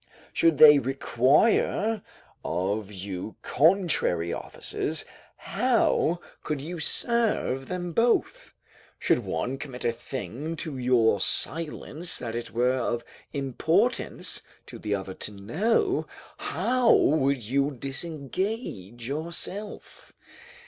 Should 0.33 0.57
they 0.57 0.79
require 0.79 2.01
of 2.43 2.91
you 2.91 3.35
contrary 3.43 4.33
offices, 4.33 5.05
how 5.37 6.21
could 6.41 6.59
you 6.59 6.79
serve 6.79 7.67
them 7.67 7.91
both? 7.93 8.51
Should 8.97 9.19
one 9.19 9.59
commit 9.59 9.85
a 9.85 9.91
thing 9.91 10.55
to 10.55 10.75
your 10.75 11.19
silence 11.21 12.17
that 12.17 12.35
it 12.35 12.49
were 12.49 12.73
of 12.79 13.03
importance 13.31 14.41
to 14.65 14.79
the 14.79 14.95
other 14.95 15.13
to 15.13 15.31
know, 15.31 16.07
how 16.37 16.91
would 16.95 17.37
you 17.43 17.69
disengage 17.69 19.07
yourself? 19.07 20.13